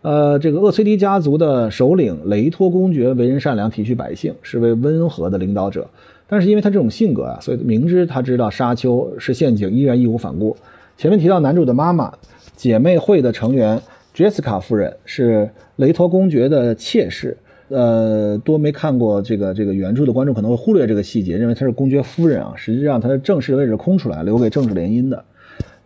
[0.00, 5.86] 呃，这个厄崔迪家族的首领雷托公爵为人善良，体恤百姓，是位温和的领导者。
[6.26, 10.56] 但是因为他这种性格啊，所以明知他知道沙丘是陷阱，依然义无反顾。
[10.96, 12.10] 前面提到男主的妈妈，
[12.56, 13.78] 姐妹会的成员。
[14.12, 17.36] Jessica 夫人是雷托公爵的妾室，
[17.70, 22.52] 呃，多没看过这个这个原著的观众可能会忽略这个细节，认为她是公爵夫人啊。
[22.56, 25.24] 实际上，她的正式位置空出来，留给政治联姻的。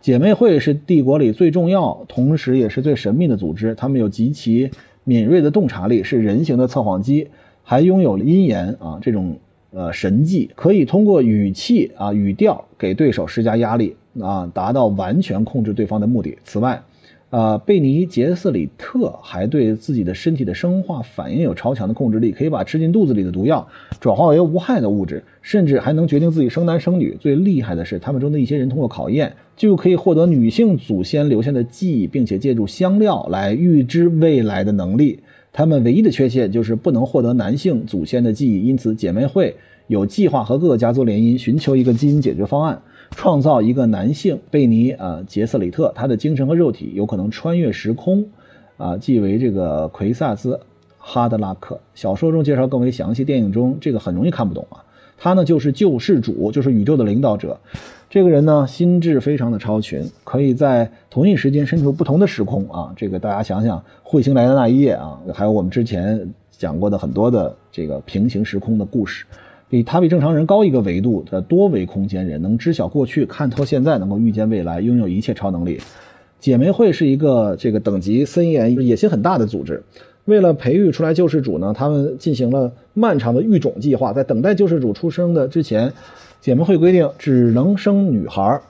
[0.01, 3.73] 姐妹会是帝国里最重要，同时也是最神秘的组织。
[3.75, 4.69] 他们有极其
[5.03, 7.27] 敏锐的洞察力，是人形的测谎机，
[7.63, 9.37] 还拥有阴言啊这种
[9.71, 16.37] 呃神技，可以通过语气啊语调给对手施加压力啊，达到完全控制对方的目的。
[16.43, 16.81] 此外，
[17.31, 23.67] 呃，贝尼杰斯里特还对自己的身体的生化反应有超强的控制力，可以把吃进肚子里的毒药
[23.99, 27.17] 转化为无害的物质，甚至还能决定自己生男生女。
[27.19, 35.19] 最厉害的是，他们中的一些人通过考验就可以获得女性祖先留下的记忆，并且借助香料来预知未来的能力。
[35.51, 39.55] 他们唯一的缺陷就是不能获得男性祖先的记忆，因此姐妹会
[39.87, 42.81] 有计划和各个家族联姻，寻求一个基因解决方案。
[43.15, 48.25] 创造一个男性贝尼啊杰瑟里特，他的精神和肉体有可能穿越时空，
[48.77, 50.59] 啊，即为这个奎萨斯
[50.97, 51.79] 哈德拉克。
[51.95, 54.83] 小说中介绍更为详细，电影中这个很容易看不懂啊。
[55.17, 57.57] 他呢就是救世主，就是宇宙的领导者。
[58.09, 62.93] 这个人呢心智非常的超群，可以在同一时间身处不同的时空啊。
[62.97, 69.25] 这个大家想想，彗星来的那一夜啊，还有我们之前讲过的很多的这个平行时空的故事。
[69.75, 75.81] 比他比正常人高一个维度的多维空间人，能知晓过去，看透现在，能够预见未来，拥有一切超能力。
[76.39, 79.83] 姐妹会是一个这个等级森严、野心很大的组织。
[80.23, 84.13] 为了培育出来救世主呢，他们进行了漫长的育种计划。
[84.13, 85.91] 在等待救世主出生的之前，
[86.39, 88.61] 姐妹会规定只能生女孩。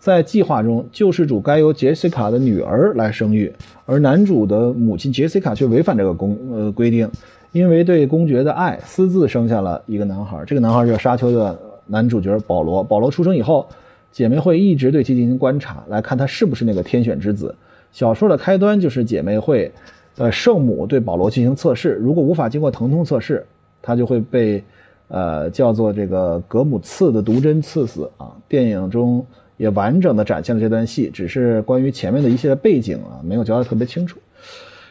[0.00, 3.52] 在计划中，救世主该由杰西卡的女儿来生育，
[3.86, 7.08] 而男主的母亲杰西卡却违反这个公呃规定。
[7.52, 10.42] 因为对公爵的爱，私自生下了一个男孩。
[10.46, 12.84] 这个男孩就是沙丘的男主角保罗。
[12.84, 13.66] 保罗出生以后，
[14.12, 17.54] 姐妹会一直对其进行观察，来看他是不是那个天选之子。
[17.90, 19.72] 小说的开端就是姐妹会
[20.14, 23.46] 的圣母对保罗进行测试，如果无法经过疼痛测试，
[23.80, 24.62] 他就会被
[25.08, 28.30] 呃叫做这个格姆刺的毒针刺死啊。
[28.46, 29.24] 电影中
[29.56, 34.18] 也完整的展现了这段戏，只是关于前面的一些背景啊，没有交代特别清楚。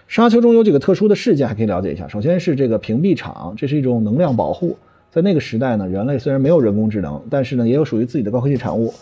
[0.07, 2.07] 沙丘中有几个特殊的事件，还可以了解一下。
[2.07, 4.77] 首先是这个屏蔽场，这是一种能量保护。
[5.11, 8.93] 在那个时代呢，人类虽然没有人工智能，但是呢，也有属于自己的高科技产物。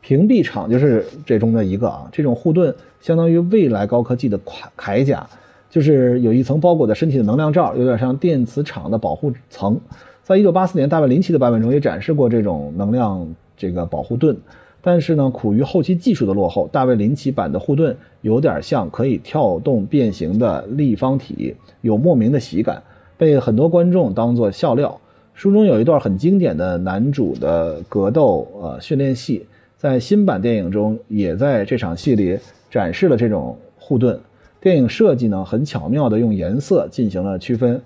[0.00, 2.08] 屏蔽场就是这中的一个啊。
[2.12, 5.26] 这种护盾相当于未来高科技的铠铠甲，
[5.68, 9.80] 就是有一层包裹在身体的能量罩，有点像电磁场的保护层。
[10.22, 14.36] 在一九八四年大卫林奇的版本中也展示过这种能量这个保护盾。
[14.82, 22.82] 但是呢，苦于后期技术的落后，大卫林奇版的护盾有点像可以跳动变形的立方体，有莫名的喜感。
[23.16, 25.00] 被很多观众当作笑料。
[25.34, 29.46] 书中有一段很经典的男主的格斗呃训练戏，
[29.78, 34.18] 在新版电影中也在这场戏里展示了这种护盾。
[34.60, 37.80] 电影设计呢很巧妙地用颜色进行了区分，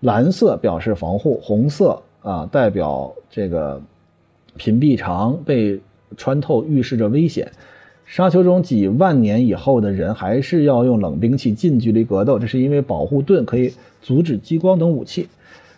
[0.00, 3.80] 蓝色表示防护，红色啊代表这个
[4.56, 5.80] 屏蔽长被
[6.16, 7.50] 穿透，预示着危险。
[8.04, 13.72] 沙丘中几万年以后的人还是要用冷兵器近距离格斗，这是因为保护盾可以
[14.02, 15.28] 阻止激光等武器。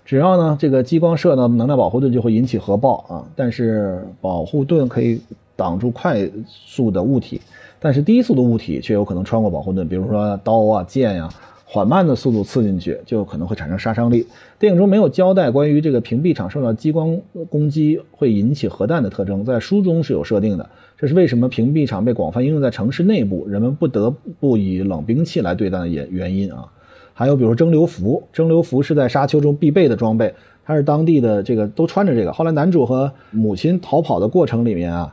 [0.05, 3.25] 只要呢，这个激光射呢，能量保护盾就会引起核爆啊。
[3.37, 5.21] 但是保护盾可以
[5.55, 7.41] 挡住快速的物体，
[7.79, 11.29] 但是低速的物体却有可能穿过保护盾，比如说刀啊、剑呀，
[11.75, 14.25] 缓慢的速度刺进去就可能会产生杀伤力。
[14.61, 20.71] 电影中没有交代关于这个屏蔽场受到激光攻击会引起核弹的特征，在书中是有设定的。
[20.97, 24.09] 这是为什么屏蔽场被广泛应用在城市内部，人们不得
[24.39, 26.65] 不以冷兵器来对待的原原因啊。
[27.13, 30.33] 还有比如说蒸馏服，蒸馏服是在沙丘中必备的装备，
[30.65, 32.33] 它是当地的这个都穿着这个。
[32.33, 35.13] 后来男主和母亲逃跑的过程里面啊，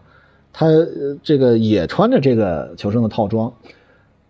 [0.53, 0.67] 他
[1.23, 3.51] 这个也穿着这个求生的套装，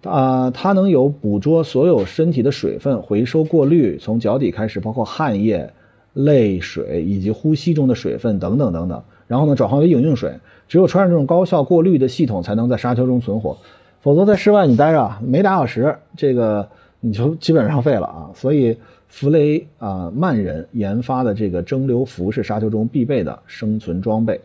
[0.04, 5.72] 啊，它能有捕捉所有身体的水分，回收过滤，从脚底开始，包括汗液、
[6.14, 10.34] 泪水以及呼吸中的水分等等等等，然后呢转化为饮用水。
[10.68, 13.58] 只有穿上这种高效过滤的系统，才能在沙丘中存活，
[14.02, 16.68] 否则在室外你待着没俩小时，这个。
[17.04, 18.30] 你就基本上废了啊！
[18.36, 24.40] 所以弗雷啊曼人研发的这个蒸馏服是沙丘中必备的生存装备。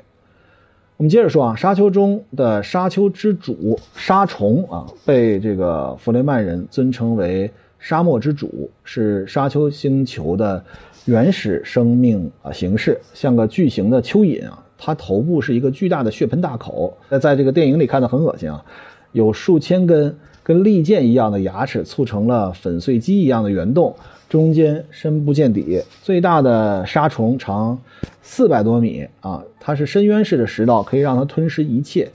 [0.98, 10.64] 我们接着说啊，沙丘中的沙丘之主沙虫啊，被这个弗雷曼人尊称为沙漠之主，是沙丘星球的
[11.04, 18.64] 原始生命啊形式，像个巨型的蚯蚓啊，它头部是一个巨大的血盆大口，在在这个电影里看的很恶心啊，
[19.12, 20.16] 有数千根。
[20.42, 23.92] 跟利剑一样的牙齿促成了粉碎机一样的圆洞，
[24.28, 25.82] 中间深不见底。
[26.02, 27.78] 最大的沙虫长
[28.22, 32.08] 四百多米啊，它是深渊式的食道，可以让它吞噬一切。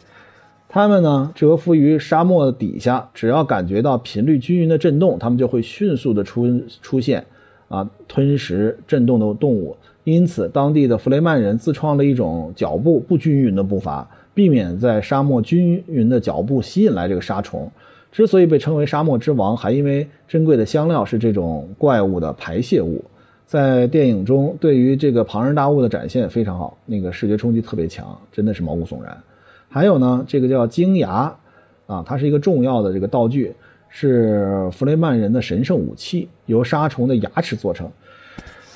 [0.67, 7.25] 它们呢蛰伏于沙漠的底下，只要感觉到频率均匀的震动，它们就会迅速的出出现
[7.67, 9.75] 啊吞食震动的动物。
[10.03, 17.69] 因此，当地的弗雷曼人自创了一种脚步不均匀的步伐，避免在沙漠均匀的脚步吸引来这个沙虫。
[18.11, 23.03] 之所以被称为沙漠之王，还因为珍贵的香料是这种怪物的排泄物。
[23.45, 29.17] 在电影中，对于这个庞然大物的展现非常好，那个视觉冲击特别强，真的是毛骨悚然。
[29.67, 31.35] 还有呢，这个叫金牙，
[31.87, 33.53] 啊，它是一个重要的这个道具，
[33.89, 37.89] 是弗雷曼人的神圣武器，由沙虫的牙齿做成，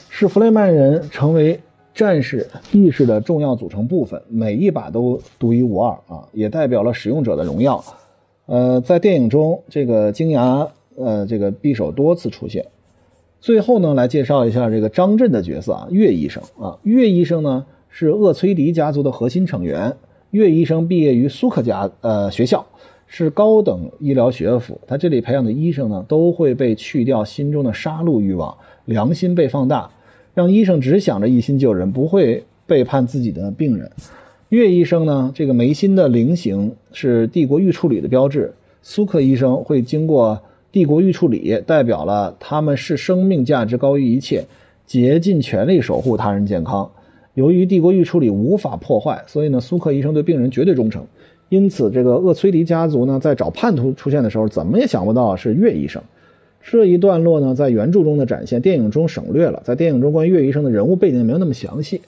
[0.10, 1.58] 是弗雷曼人成为
[1.94, 7.82] 战士意识的重要组成部分，每一把都独一无二啊，也代表了使用者的荣耀。
[8.48, 12.66] 呃，在电影中，这个金牙，呃，这个匕首多次出现。
[13.42, 19.96] 最后呢，来介绍一下这个张震的角色啊，岳医生啊，岳医生呢是厄崔迪家族的核心成员。
[20.32, 22.66] 岳医生毕业于苏克家呃学校，
[23.08, 24.80] 是高等医疗学府。
[24.86, 28.56] 他这里培养的医生呢，都会被去掉心中的杀戮欲望，
[28.86, 29.90] 良心被放大，
[30.34, 33.90] 让医生只想着一心救人，不会背叛自己的病人。
[34.56, 35.34] 岳医生呢？
[35.36, 38.54] 这个眉心的菱形是帝国预处理的标志。
[38.82, 40.40] 苏克医生会经过
[40.72, 44.46] 帝国预处理，代表了他们视生命价值高于一切，
[44.88, 46.90] 竭尽全力守护他人健康。
[47.34, 51.06] 由于帝国预处理无法破坏，所以呢，苏克医生对病人绝对忠诚。
[51.50, 56.02] 因此，这个厄崔迪家族呢，在找叛徒出现的时候，怎么也想不到是岳医生。
[56.62, 59.62] 这一段落呢，在原著中的展现，电影中省略了。
[59.66, 62.00] 在电影中，关于岳医生的人物背景没有那么详细。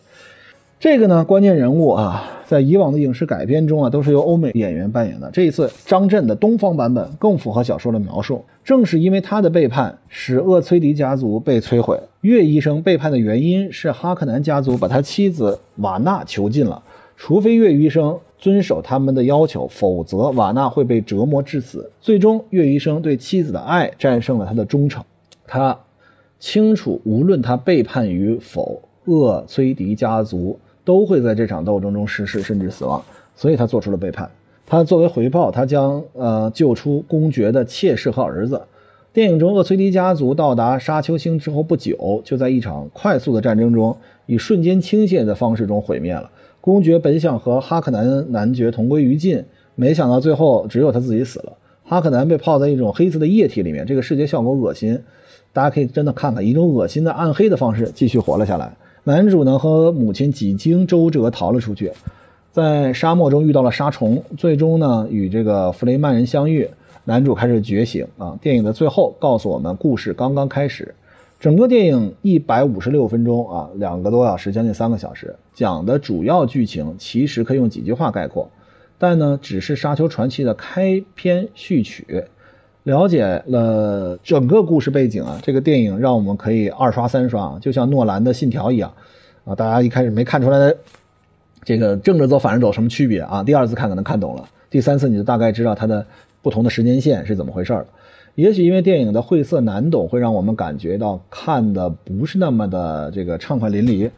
[0.79, 5.27] 这个呢，关键人物啊，在以往的影视改编中啊，都是由欧美演员扮演的。
[5.31, 8.45] 这一次，张震的东方版本更符合小说的描述。
[8.63, 11.99] 正是因为他的背叛，使厄崔迪家族被摧毁。
[12.21, 16.83] 岳医生背叛的原因是哈克南家族把他妻子瓦纳囚禁了。
[17.15, 21.89] 除非岳医生遵守他们的要求，否则瓦纳会被折磨致死。
[21.99, 25.03] 最终，岳医生对妻子的爱战胜了他的忠诚。
[25.47, 25.75] 他
[26.39, 30.59] 清楚，无论他背叛与否，厄崔迪家族。
[30.87, 33.03] 都会在这场斗争中失事，甚至死亡，
[33.35, 34.31] 所以他做出了背叛。
[34.65, 38.61] 他作为回报，他将呃救出公爵的妾室和儿子。
[39.11, 46.31] 电影中，厄崔迪家族到达沙丘星之后不久，就在一场快速的战争中，以瞬间倾泻的方式中毁灭了。
[46.61, 49.43] 公爵本想和哈克南男爵同归于尽，
[49.75, 51.51] 没想到最后只有他自己死了。
[51.83, 54.97] 哈克南被泡在一种黑色的液体里面，这个视觉效果恶心，
[55.51, 58.73] 大家可以真的看看，一种恶心的暗黑的方式继续活了下来。
[59.07, 61.89] 男主呢和母亲几经周折逃了出去，
[62.51, 66.69] 在沙漠中遇到了沙虫，最终呢与这个弗雷曼人相遇。
[67.05, 68.37] 男主开始觉醒啊！
[68.41, 70.93] 电影的最后告诉我们，故事刚刚开始。
[71.39, 78.49] 整个电影一百五十六分钟啊，两个多小时，将近三个小时，讲的主要剧情其实可以用几句话概括，
[78.97, 82.25] 但呢，只是《沙丘传奇》的开篇序曲。
[82.87, 88.89] 了解了整个故事背景啊，这个电影让我们可以二刷三刷，就像诺兰的《信条》一样
[89.43, 89.53] 啊。
[89.53, 90.73] 大家一开始没看出来
[91.65, 93.43] 这个正着走反着走什么区别啊？
[93.43, 96.05] 第二次看可能看懂了，第三次你就大概知道它的
[96.41, 97.85] 不同的时间线是怎么回事了。
[98.35, 104.09] 也许因为电影的晦涩难懂，会让我们感觉到看的不是那么的这个畅快淋漓，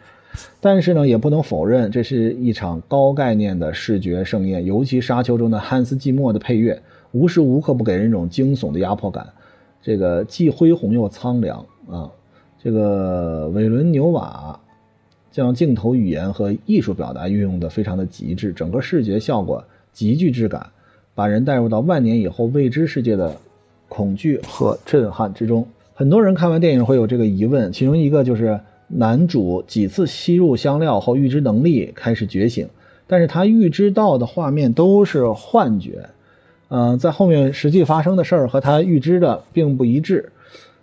[0.62, 6.80] 但是呢，也不能否认这是一场高概念的视觉盛宴，尤其《沙丘》中的汉斯季默的配乐。
[7.12, 9.28] 无时无刻不给人一种惊悚的压迫感，
[9.82, 12.10] 这个既恢宏又苍凉啊！
[12.62, 14.60] 这个韦伦纽瓦
[15.32, 20.68] 将镜头语言和艺术表达运用的非常的极致，整个视觉效果极具质感，
[21.16, 23.36] 把人带入到万年以后未知世界的
[23.88, 25.66] 恐惧和震撼之中。
[25.93, 32.68] 很多人看完电影会有这个疑问，其中一个就是男主几次吸入香料后预知能力开始觉醒，
[33.07, 36.07] 但是他预知到的画面都是幻觉。
[36.70, 40.32] 嗯，在后面实际发生的事儿和他预知的并不一致。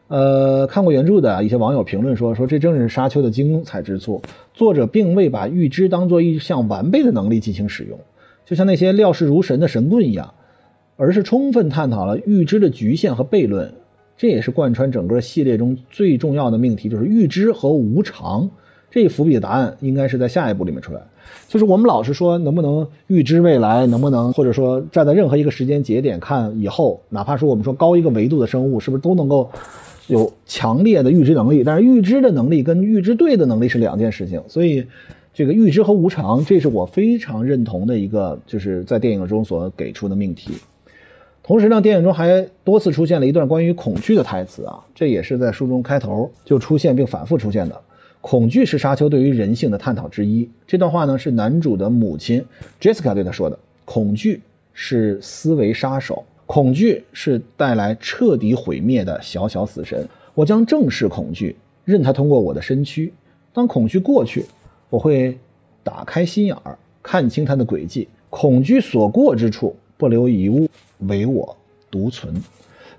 [0.09, 4.23] 呃，看过原著的一些网友评论说，说这正是沙丘的精彩之处。
[4.55, 7.99] 作者并未把预知当做一项完备的能力进行使用，
[8.45, 10.33] 就像那些料事如神的神棍一样，
[10.97, 13.73] 而是充分探讨了预知的局限和悖论。
[14.17, 18.49] 这也是贯穿整个系列中最重要的命题，就是预知和无常。
[18.97, 21.01] 这伏笔的答案应该是在下一步里面出来。
[21.49, 29.51] 就是我们老是说能不能预知未来，能不能或者说站在任何一个时间节点看以后，哪怕说我们说高一个维度的生物是不是都能够
[30.07, 31.63] 有强烈的预知能力？
[31.63, 34.43] 但是预知的能力跟预知对的能力是两件事情。
[34.49, 34.87] 所以
[35.35, 40.53] 这个预知和无常，这是我非常认同的一个，就是在电影中所给出的命题。
[41.43, 47.79] 同时呢，电影中还多次出现了一段关于恐惧的台词啊，这也是在书中开头就出现并反复出现的。
[48.29, 50.51] 恐惧是沙丘对于人性的探讨之一。
[50.67, 52.45] 这段话呢，是男主的母亲
[52.81, 53.57] Jessica 对他说的
[53.87, 60.05] ：“恐惧是思维杀手，恐惧是带来彻底毁灭的小小死神。
[60.35, 61.55] 我将正视恐惧，
[61.85, 63.13] 任它通过我的身躯。
[63.53, 64.45] 当恐惧过去，
[64.91, 65.39] 我会
[65.85, 68.09] 打开心眼儿，看清它的轨迹。
[68.29, 70.69] 恐惧所过之处，不留一物，
[71.07, 71.57] 唯我
[71.89, 72.35] 独存。”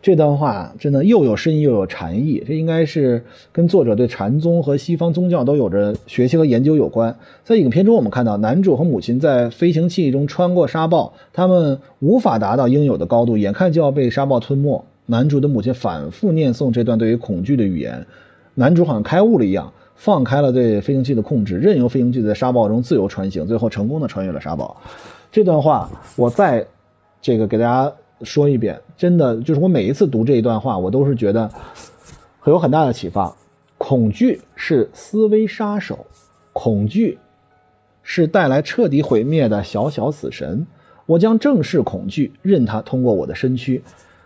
[0.02, 3.22] 这段话真的又有深意又有禅意，这应该是
[3.52, 7.14] 跟作者对禅宗和西方宗教都有着学习和研究有关。
[7.44, 14.86] 在影片中，我们看到男主和母亲在飞行器中穿过沙暴，他们无法达到应有的高度，眼看就要被沙暴吞没。
[15.08, 18.06] 男主的母亲反复念诵这段对于恐惧的语言，
[18.54, 24.76] 男主好像开悟了一样，放开了对飞行器的控制，任由飞行器在沙暴中自由穿行，最后成功的穿越了沙暴。
[25.32, 26.66] 这段话，我再
[27.22, 27.92] 这个给大家。
[28.24, 31.50] 说一遍，真的就是我每一次读这一段话，我都是觉得
[32.40, 33.36] 会有很大的启发。
[33.78, 36.06] 恐惧是思维杀手，
[36.52, 37.20] 恐惧
[38.02, 40.66] 是带来彻底毁灭的小小死神。
[41.06, 43.82] 我将正视恐惧，任它通过我的身躯。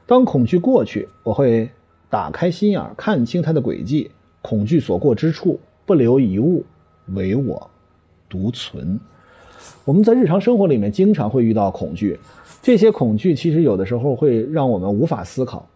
[0.08, 1.70] 当恐惧过去，我会
[2.10, 4.10] 打开心眼，看清它的轨迹。
[4.42, 6.66] 恐惧所过之处，不留一物，
[7.14, 7.70] 唯我
[8.28, 9.00] 独存。
[9.84, 12.20] 我们在日常生活里面经常会遇到恐惧。
[12.62, 15.68] 这些恐惧其实有的时候会让我们无法思考。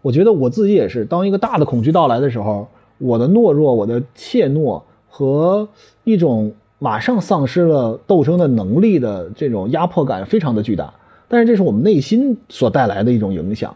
[0.00, 2.66] 我觉得我自己也是，当一个大的恐惧到来的时候，
[2.98, 5.68] 我的懦弱、我的怯懦和
[6.04, 10.92] 一种马上丧失了斗争的能力的这种压迫感非常的巨大。
[11.28, 13.74] 但是这是我们内心所带来的一种影响，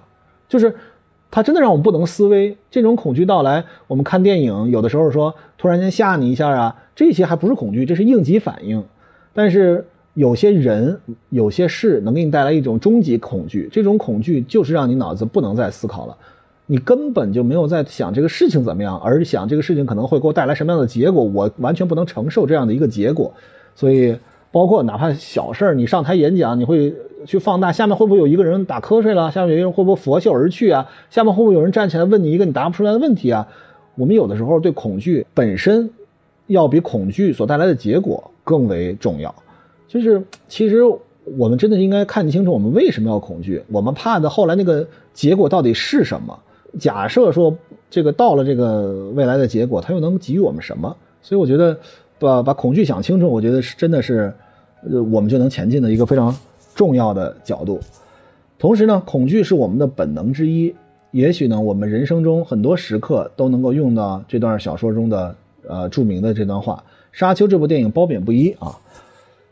[0.49, 0.74] 就是
[1.31, 2.57] 它真的让我们不能思维。
[2.70, 8.83] 这种恐惧到来，我们看电影有的时候说突然间吓你一下啊，这些还不是恐惧，这是应急反应。
[9.37, 9.84] 但是。
[10.18, 16.16] 有些人、有些事能给你带来一种终极恐惧，这种恐惧就是让你脑子不能再思考了，
[16.64, 23.30] 你根本就没有在想这个事情怎么样，而想这个事情可能会给我带来什么样的结果，我完全不能承受这样的一个结果。
[23.74, 24.16] 所以，
[24.51, 26.95] 包括哪怕小事儿，你上台演讲，你会
[27.26, 30.89] 去放大下面会不会有一个人打瞌睡了，下面有一个人会不会拂袖而去啊？
[31.11, 33.47] 下面会不会有人站起来问你一个你答不出来的问题啊？
[33.97, 35.91] 我们有的时候对恐惧本身，
[36.47, 39.34] 要比恐惧所带来的结果更为重要。
[39.88, 40.82] 就是，其实
[41.36, 43.62] 我们真的应该看清楚，我们为什么要恐惧？
[43.68, 46.38] 我们怕的后来那个结果到底是什么？
[46.78, 47.57] 假设说
[47.88, 50.94] 这个到了这个未来的结果，它又能给予我们什么？
[51.22, 51.78] 所以我觉得，
[52.18, 54.32] 把把恐惧想清楚，我觉得是真的是，
[54.88, 56.36] 呃，我们就能前进的一个非常
[56.74, 57.80] 重要的角度。
[58.59, 60.74] 同时呢，恐惧是我们的本能之一。
[61.12, 65.34] 也许呢，我们人生中很多时刻都能够用到这段小说中的
[65.69, 66.85] 呃著名的这段话。
[67.19, 68.77] 《沙丘》这部电影褒贬不一啊。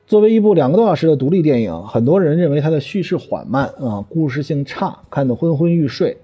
[0.07, 6.17] 作为一部两个多小时的独立电影，很多人认为它的叙事缓慢啊，故事性差，看得昏昏欲睡。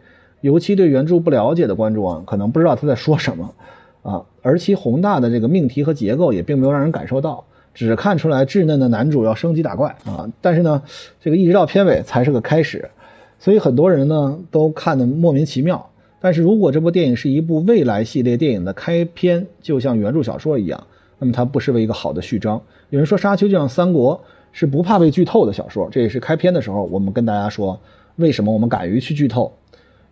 [0.42, 3.54] 尤其对原著不了解的观众啊，可能不知道他在说什么
[4.02, 10.82] 啊，而其宏大的这个命题和结构也并没有让人感受到，只看出来稚嫩的男主要升级打怪啊，但是呢，
[11.20, 12.90] 这个一直到片尾才是个开始，
[13.38, 15.89] 所以很多人呢都看得莫名其妙。
[16.20, 20.86] 但是如果这部电影是一部未来系列电影的开篇，就像原著小说一样，
[21.18, 22.60] 那么它不失为一个好的序章。
[22.90, 24.14] 有人说《沙丘》就像《三国》，
[24.52, 27.80] 是不怕被剧透的小说，这也是开篇的时候我们跟大家说，
[28.16, 29.50] 为什么我们敢于去剧透？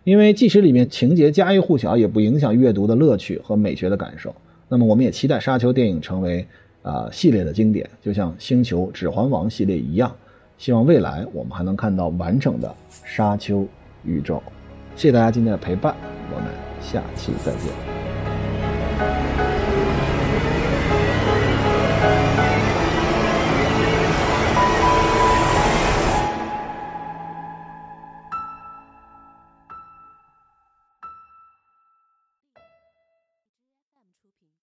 [0.03, 4.33] 因为即使里面情节家喻户晓，也不影响阅读的乐趣和美学的感受。
[4.67, 6.43] 那么我们也期待《沙丘》电影成为
[6.81, 10.11] 啊系列的经典，就像《星球》《指环王》系列一样。
[10.57, 12.67] 希望未来我们还能看到完整的
[13.03, 13.59] 《沙丘》
[14.03, 14.41] 宇宙。
[14.99, 15.95] 谢谢大家今天的陪伴
[16.29, 19.48] 我们下期再见。